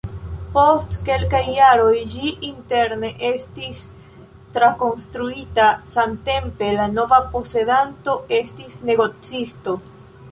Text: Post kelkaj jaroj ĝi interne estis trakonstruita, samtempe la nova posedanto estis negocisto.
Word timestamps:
Post 0.53 0.93
kelkaj 1.07 1.41
jaroj 1.55 1.97
ĝi 2.13 2.31
interne 2.47 3.11
estis 3.29 3.83
trakonstruita, 4.55 5.67
samtempe 5.97 6.71
la 6.79 6.89
nova 6.95 7.21
posedanto 7.35 8.17
estis 8.39 8.81
negocisto. 8.93 9.77